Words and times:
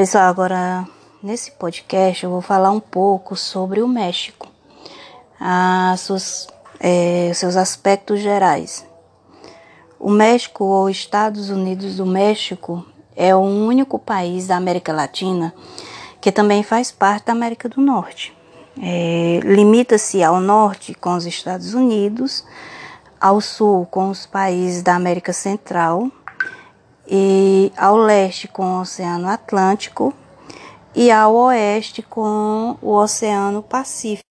Pessoal, 0.00 0.30
agora 0.30 0.88
nesse 1.22 1.50
podcast 1.50 2.24
eu 2.24 2.30
vou 2.30 2.40
falar 2.40 2.70
um 2.70 2.80
pouco 2.80 3.36
sobre 3.36 3.82
o 3.82 3.86
México, 3.86 4.48
as 5.38 6.00
suas, 6.00 6.48
é, 6.80 7.30
seus 7.34 7.54
aspectos 7.54 8.18
gerais. 8.18 8.86
O 9.98 10.08
México 10.08 10.64
ou 10.64 10.88
Estados 10.88 11.50
Unidos 11.50 11.96
do 11.96 12.06
México 12.06 12.82
é 13.14 13.36
o 13.36 13.40
único 13.40 13.98
país 13.98 14.46
da 14.46 14.56
América 14.56 14.90
Latina 14.90 15.54
que 16.18 16.32
também 16.32 16.62
faz 16.62 16.90
parte 16.90 17.26
da 17.26 17.32
América 17.32 17.68
do 17.68 17.82
Norte. 17.82 18.34
É, 18.82 19.40
Limita-se 19.44 20.24
ao 20.24 20.40
norte 20.40 20.94
com 20.94 21.14
os 21.14 21.26
Estados 21.26 21.74
Unidos, 21.74 22.42
ao 23.20 23.38
sul 23.38 23.84
com 23.90 24.08
os 24.08 24.24
países 24.24 24.82
da 24.82 24.94
América 24.94 25.34
Central 25.34 26.10
e 27.10 27.72
ao 27.76 27.96
leste 27.96 28.46
com 28.46 28.62
o 28.62 28.80
Oceano 28.82 29.26
Atlântico 29.28 30.14
e 30.94 31.10
ao 31.10 31.34
oeste 31.34 32.02
com 32.02 32.76
o 32.80 32.92
Oceano 32.92 33.62
Pacífico. 33.62 34.24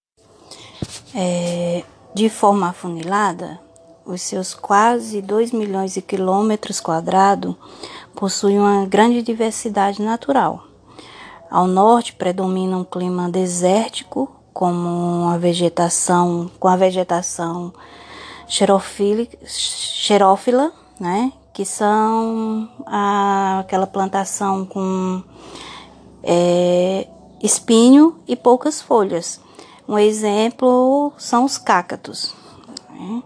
É, 1.12 1.82
de 2.14 2.28
forma 2.28 2.68
afunilada, 2.68 3.58
os 4.06 4.22
seus 4.22 4.54
quase 4.54 5.20
2 5.20 5.50
milhões 5.50 5.94
de 5.94 6.00
quilômetros 6.00 6.80
quadrados 6.80 7.56
possuem 8.14 8.60
uma 8.60 8.86
grande 8.86 9.22
diversidade 9.22 10.00
natural. 10.00 10.64
Ao 11.50 11.66
norte 11.66 12.12
predomina 12.12 12.76
um 12.76 12.84
clima 12.84 13.28
desértico, 13.28 14.30
como 14.52 15.28
a 15.28 15.36
vegetação, 15.36 16.50
com 16.60 16.68
a 16.68 16.76
vegetação 16.76 17.72
xerófila, 19.46 20.72
né, 20.98 21.32
que 21.58 21.64
são 21.64 22.68
a, 22.86 23.58
aquela 23.58 23.84
plantação 23.84 24.64
com 24.64 25.20
é, 26.22 27.08
espinho 27.42 28.16
e 28.28 28.36
poucas 28.36 28.80
folhas. 28.80 29.40
Um 29.88 29.98
exemplo 29.98 31.12
são 31.18 31.44
os 31.44 31.58
cácatos. 31.58 32.32
Né? 32.90 33.24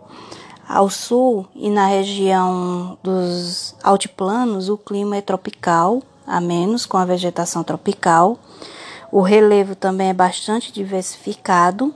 Ao 0.66 0.88
sul 0.88 1.46
e 1.54 1.68
na 1.68 1.84
região 1.88 2.96
dos 3.02 3.76
altiplanos, 3.82 4.70
o 4.70 4.78
clima 4.78 5.18
é 5.18 5.20
tropical, 5.20 6.02
a 6.26 6.40
menos 6.40 6.86
com 6.86 6.96
a 6.96 7.04
vegetação 7.04 7.62
tropical. 7.62 8.38
O 9.10 9.20
relevo 9.20 9.74
também 9.74 10.08
é 10.08 10.14
bastante 10.14 10.72
diversificado, 10.72 11.94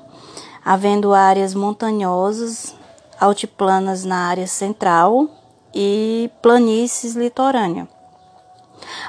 havendo 0.62 1.14
áreas 1.14 1.54
montanhosas, 1.54 2.74
altiplanas 3.18 4.04
na 4.04 4.28
área 4.28 4.46
central 4.46 5.30
e 5.74 6.30
planícies 6.40 7.14
litorâneas. 7.14 7.88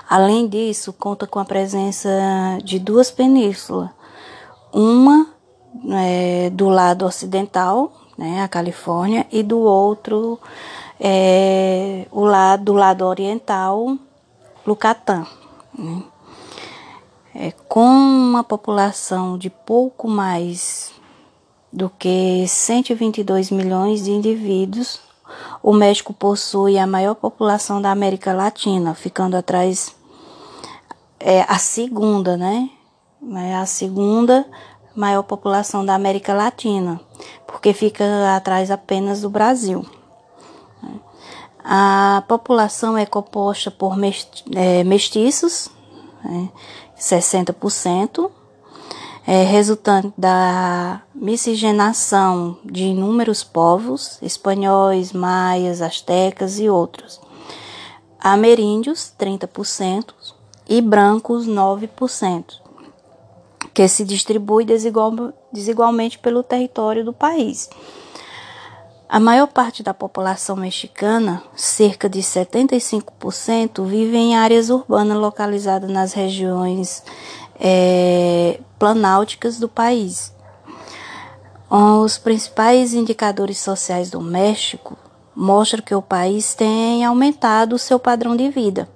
Além 0.09 0.47
disso, 0.47 0.94
conta 0.94 1.27
com 1.27 1.39
a 1.39 1.45
presença 1.45 2.09
de 2.63 2.80
duas 2.80 3.11
penínsulas, 3.11 3.89
uma 4.73 5.28
é, 5.91 6.50
do 6.50 6.69
lado 6.69 7.05
ocidental, 7.05 7.91
né, 8.17 8.41
a 8.41 8.47
Califórnia, 8.47 9.28
e 9.31 9.44
do 9.44 9.59
outro, 9.59 10.39
é, 11.00 12.08
o 12.11 12.23
lado, 12.23 12.63
do 12.66 12.73
lado 12.73 13.05
oriental, 13.05 13.97
Lucatã. 14.66 15.25
Né. 15.78 16.03
É, 17.35 17.52
com 17.67 17.85
uma 17.85 18.44
população 18.44 19.38
de 19.38 19.50
pouco 19.50 20.08
mais 20.08 20.91
do 21.72 21.88
que 21.88 22.47
122 22.47 23.52
milhões 23.52 24.03
de 24.03 24.11
indivíduos, 24.11 25.00
o 25.61 25.73
México 25.73 26.13
possui 26.13 26.77
a 26.77 26.88
maior 26.88 27.16
população 27.16 27.81
da 27.81 27.91
América 27.91 28.33
Latina, 28.33 28.94
ficando 28.94 29.36
atrás 29.36 29.95
é 31.19 31.41
a 31.47 31.58
segunda, 31.58 32.38
né? 32.38 32.69
É 33.36 33.55
a 33.55 33.66
segunda 33.66 34.45
maior 34.95 35.23
população 35.23 35.85
da 35.85 35.94
América 35.94 36.33
Latina, 36.33 37.00
porque 37.45 37.73
fica 37.73 38.35
atrás 38.35 38.72
apenas 38.72 39.22
do 39.22 39.29
Brasil. 39.29 39.85
A 41.63 42.23
população 42.28 42.97
é 42.97 43.06
composta 43.06 43.69
por 43.69 43.96
é, 44.56 44.84
mestiços, 44.84 45.69
né? 46.23 46.50
60%, 46.97 48.31
é 49.28 49.44
resultante 49.44 50.13
da 50.17 51.01
miscigenação 51.19 52.57
de 52.63 52.83
inúmeros 52.83 53.44
povos, 53.44 54.19
espanhóis, 54.22 55.11
maias, 55.11 55.81
astecas 55.81 56.59
e 56.59 56.69
outros. 56.69 57.19
Ameríndios, 58.19 59.11
30%, 59.19 60.13
e 60.69 60.81
brancos, 60.81 61.47
9%, 61.47 62.45
que 63.73 63.88
se 63.88 64.03
distribui 64.03 64.66
desigual, 64.66 65.33
desigualmente 65.51 66.19
pelo 66.19 66.44
território 66.44 67.03
do 67.03 67.13
país. 67.13 67.69
A 69.09 69.19
maior 69.19 69.47
parte 69.47 69.81
da 69.81 69.94
população 69.94 70.57
mexicana, 70.57 71.41
cerca 71.55 72.09
de 72.09 72.19
75%, 72.19 73.85
vive 73.85 74.17
em 74.17 74.35
áreas 74.35 74.69
urbanas 74.69 75.17
localizadas 75.17 75.89
nas 75.89 76.11
regiões 76.11 77.03
é, 77.57 78.59
planálticas 78.78 79.57
do 79.59 79.69
país. 79.69 80.35
Os 81.69 82.17
principais 82.17 82.94
indicadores 82.94 83.57
sociais 83.57 84.09
do 84.09 84.22
México 84.22 84.97
mostram 85.35 85.83
que 85.83 85.94
o 85.94 86.01
país 86.01 86.55
tem 86.55 87.03
aumentado 87.03 87.75
o 87.75 87.79
seu 87.79 88.00
padrão 88.00 88.38
de 88.38 88.50
vida, 88.50 88.88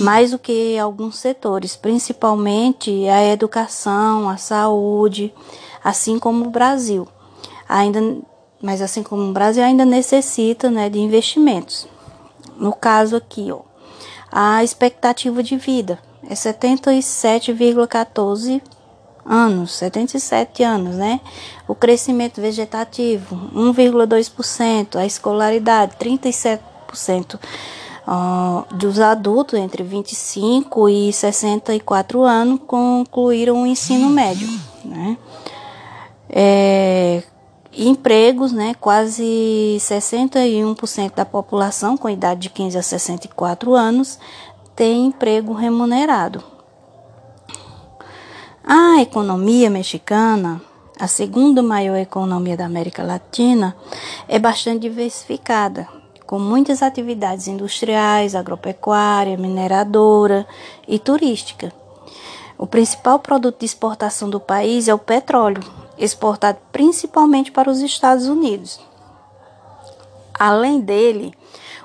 mais 0.00 0.32
do 0.32 0.38
que 0.38 0.76
alguns 0.76 1.18
setores, 1.18 1.76
principalmente 1.76 3.08
a 3.08 3.24
educação, 3.24 4.28
a 4.28 4.36
saúde, 4.36 5.32
assim 5.84 6.18
como 6.18 6.46
o 6.46 6.50
Brasil. 6.50 7.06
Ainda, 7.68 8.00
mas 8.60 8.82
assim 8.82 9.04
como 9.04 9.22
o 9.22 9.32
Brasil 9.32 9.62
ainda 9.62 9.84
necessita 9.84 10.68
né, 10.68 10.90
de 10.90 10.98
investimentos. 10.98 11.86
No 12.56 12.72
caso 12.72 13.14
aqui, 13.14 13.52
ó, 13.52 13.60
a 14.32 14.64
expectativa 14.64 15.44
de 15.44 15.56
vida 15.56 16.00
é 16.28 16.34
77,14 16.34 18.60
anos, 19.24 19.72
77 19.72 20.62
anos, 20.62 20.96
né? 20.96 21.20
O 21.66 21.74
crescimento 21.74 22.40
vegetativo, 22.40 23.50
1,2%, 23.54 24.96
a 24.96 25.06
escolaridade, 25.06 25.96
37% 25.96 27.38
uh, 28.06 28.74
dos 28.74 29.00
adultos 29.00 29.58
entre 29.58 29.82
25 29.82 30.88
e 30.88 31.12
64 31.12 32.22
anos 32.22 32.60
concluíram 32.66 33.62
o 33.62 33.66
ensino 33.66 34.08
médio, 34.08 34.48
né? 34.84 35.16
É, 36.28 37.22
empregos, 37.76 38.52
né? 38.52 38.74
Quase 38.80 39.76
61% 39.80 41.14
da 41.14 41.24
população 41.24 41.96
com 41.96 42.08
idade 42.08 42.42
de 42.42 42.50
15 42.50 42.78
a 42.78 42.82
64 42.82 43.74
anos 43.74 44.18
tem 44.74 45.06
emprego 45.06 45.52
remunerado. 45.52 46.53
A 48.66 49.02
economia 49.02 49.68
mexicana, 49.68 50.58
a 50.98 51.06
segunda 51.06 51.62
maior 51.62 51.98
economia 51.98 52.56
da 52.56 52.64
América 52.64 53.02
Latina, 53.02 53.76
é 54.26 54.38
bastante 54.38 54.88
diversificada, 54.88 55.86
com 56.26 56.38
muitas 56.38 56.82
atividades 56.82 57.46
industriais, 57.46 58.34
agropecuária, 58.34 59.36
mineradora 59.36 60.46
e 60.88 60.98
turística. 60.98 61.70
O 62.56 62.66
principal 62.66 63.18
produto 63.18 63.58
de 63.58 63.66
exportação 63.66 64.30
do 64.30 64.40
país 64.40 64.88
é 64.88 64.94
o 64.94 64.98
petróleo, 64.98 65.62
exportado 65.98 66.56
principalmente 66.72 67.52
para 67.52 67.70
os 67.70 67.82
Estados 67.82 68.28
Unidos. 68.28 68.80
Além 70.32 70.80
dele, 70.80 71.34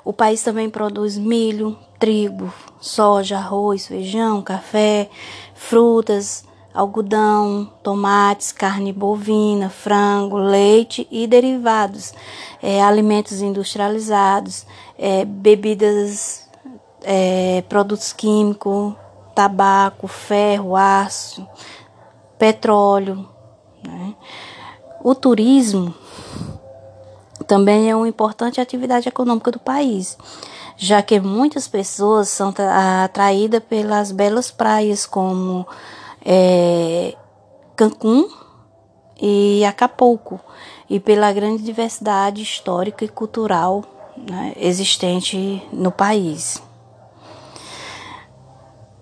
o 0.06 0.14
país 0.14 0.42
também 0.42 0.70
produz 0.70 1.18
milho, 1.18 1.78
trigo, 2.00 2.54
soja, 2.80 3.38
arroz, 3.38 3.86
feijão, 3.86 4.42
café, 4.42 5.10
frutas, 5.54 6.48
algodão, 6.80 7.70
tomates, 7.84 8.52
carne 8.52 8.94
bovina, 8.94 9.70
frango, 9.70 10.38
leite 10.38 11.06
e 11.12 11.28
derivados, 11.28 12.14
é, 12.62 12.82
alimentos 12.82 13.42
industrializados, 13.42 14.66
é, 14.98 15.26
bebidas, 15.26 16.48
é, 17.04 17.64
produtos 17.68 18.14
químicos, 18.14 18.94
tabaco, 19.36 20.08
ferro, 20.08 20.76
aço, 20.76 21.46
petróleo. 22.38 23.28
Né? 23.86 24.16
O 25.04 25.14
turismo 25.14 25.94
também 27.46 27.90
é 27.90 27.96
uma 27.96 28.08
importante 28.08 28.62
atividade 28.62 29.10
econômica 29.10 29.52
do 29.52 29.60
país 29.60 30.18
já 30.82 31.02
que 31.02 31.20
muitas 31.20 31.68
pessoas 31.68 32.30
são 32.30 32.54
atraídas 33.04 33.62
pelas 33.62 34.14
belas 34.14 34.50
praias 34.50 35.06
como 35.06 35.68
é, 36.26 37.16
Cancún 37.76 38.30
e 39.22 39.64
Acapulco 39.66 40.40
e 40.90 41.00
pela 41.00 41.32
grande 41.32 41.64
diversidade 41.64 42.42
histórica 42.42 43.06
e 43.06 43.10
cultural 43.10 43.84
né, 44.18 44.54
existente 44.58 45.62
no 45.72 45.92
país. 45.92 46.62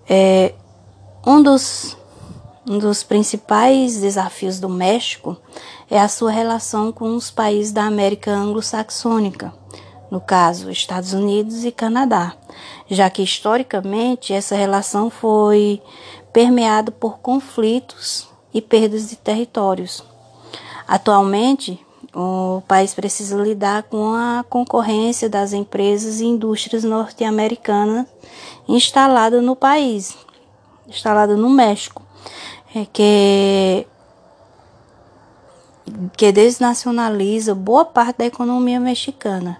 É, 0.08 0.54
Um 1.26 1.42
dos, 1.42 1.96
um 2.66 2.78
dos 2.78 3.02
principais 3.02 4.00
desafios 4.00 4.58
do 4.58 4.68
México 4.68 5.36
é 5.90 5.98
a 5.98 6.08
sua 6.08 6.30
relação 6.30 6.90
com 6.90 7.14
os 7.14 7.30
países 7.30 7.72
da 7.72 7.84
América 7.84 8.30
anglo-saxônica, 8.30 9.52
no 10.10 10.20
caso, 10.20 10.70
Estados 10.70 11.12
Unidos 11.12 11.64
e 11.64 11.72
Canadá, 11.72 12.34
já 12.88 13.10
que 13.10 13.22
historicamente 13.22 14.32
essa 14.32 14.56
relação 14.56 15.10
foi 15.10 15.82
permeada 16.32 16.90
por 16.90 17.18
conflitos 17.18 18.28
e 18.52 18.60
perdas 18.60 19.10
de 19.10 19.16
territórios. 19.16 20.02
Atualmente, 20.86 21.84
o 22.14 22.62
país 22.66 22.94
precisa 22.94 23.36
lidar 23.36 23.84
com 23.84 24.14
a 24.14 24.44
concorrência 24.48 25.28
das 25.28 25.52
empresas 25.52 26.20
e 26.20 26.24
indústrias 26.24 26.82
norte-americanas 26.82 28.06
instaladas 28.66 29.42
no 29.42 29.54
país, 29.54 30.16
instaladas 30.86 31.38
no 31.38 31.48
México, 31.50 32.02
é 32.74 32.86
que 32.86 33.86
que 36.16 36.30
desnacionaliza 36.30 37.54
boa 37.54 37.84
parte 37.84 38.18
da 38.18 38.26
economia 38.26 38.78
mexicana 38.78 39.58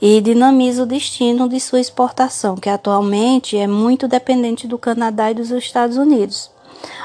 e 0.00 0.20
dinamiza 0.20 0.82
o 0.82 0.86
destino 0.86 1.48
de 1.48 1.58
sua 1.58 1.80
exportação, 1.80 2.56
que 2.56 2.68
atualmente 2.68 3.56
é 3.56 3.66
muito 3.66 4.06
dependente 4.06 4.66
do 4.66 4.78
Canadá 4.78 5.30
e 5.30 5.34
dos 5.34 5.50
Estados 5.50 5.96
Unidos. 5.96 6.50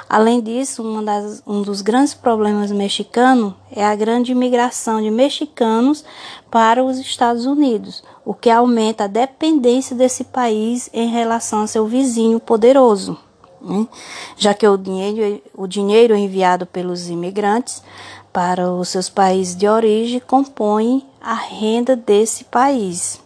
Além 0.09 0.41
disso, 0.41 0.83
das, 1.01 1.41
um 1.47 1.61
dos 1.61 1.81
grandes 1.81 2.13
problemas 2.13 2.71
mexicanos 2.71 3.53
é 3.71 3.85
a 3.85 3.95
grande 3.95 4.33
imigração 4.33 5.01
de 5.01 5.09
mexicanos 5.09 6.03
para 6.49 6.83
os 6.83 6.99
Estados 6.99 7.45
Unidos, 7.45 8.03
o 8.25 8.33
que 8.33 8.49
aumenta 8.49 9.05
a 9.05 9.07
dependência 9.07 9.95
desse 9.95 10.25
país 10.25 10.89
em 10.93 11.09
relação 11.09 11.61
a 11.61 11.67
seu 11.67 11.85
vizinho 11.87 12.39
poderoso. 12.39 13.17
Né? 13.61 13.87
Já 14.35 14.53
que 14.53 14.67
o 14.67 14.75
dinheiro, 14.75 15.41
o 15.55 15.67
dinheiro 15.67 16.15
enviado 16.15 16.65
pelos 16.65 17.09
imigrantes 17.09 17.81
para 18.33 18.71
os 18.71 18.89
seus 18.89 19.09
países 19.09 19.55
de 19.55 19.67
origem 19.67 20.19
compõe 20.19 21.05
a 21.21 21.33
renda 21.33 21.95
desse 21.95 22.43
país. 22.45 23.20